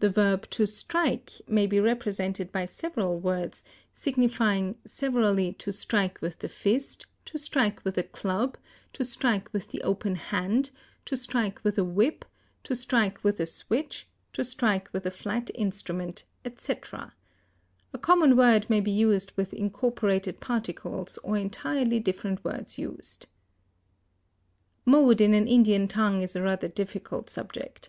The 0.00 0.10
verb 0.10 0.50
to 0.50 0.66
strike 0.66 1.32
may 1.48 1.66
be 1.66 1.80
represented 1.80 2.52
by 2.52 2.66
several 2.66 3.18
words, 3.18 3.64
signifying 3.94 4.76
severally 4.86 5.54
to 5.54 5.72
strike 5.72 6.20
with 6.20 6.40
the 6.40 6.48
fist, 6.50 7.06
to 7.24 7.38
strike 7.38 7.82
with 7.82 7.96
a 7.96 8.02
club, 8.02 8.58
to 8.92 9.02
strike 9.02 9.50
with 9.54 9.68
the 9.68 9.80
open 9.80 10.16
hand, 10.16 10.72
to 11.06 11.16
strike 11.16 11.58
with 11.64 11.78
a 11.78 11.84
whip, 11.84 12.26
to 12.64 12.74
strike 12.74 13.24
with 13.24 13.40
a 13.40 13.46
switch, 13.46 14.06
to 14.34 14.44
strike 14.44 14.90
with 14.92 15.06
a 15.06 15.10
flat 15.10 15.50
instrument, 15.54 16.24
etc. 16.44 17.14
A 17.94 17.98
common 17.98 18.36
word 18.36 18.68
may 18.68 18.80
be 18.82 18.90
used 18.92 19.32
with 19.36 19.54
incorporated 19.54 20.40
particles 20.40 21.16
or 21.22 21.38
entirely 21.38 21.98
different 21.98 22.44
words 22.44 22.76
used. 22.76 23.26
Mode 24.84 25.22
in 25.22 25.32
an 25.32 25.48
Indian 25.48 25.88
tongue 25.88 26.20
is 26.20 26.36
a 26.36 26.42
rather 26.42 26.68
difficult 26.68 27.30
subject. 27.30 27.88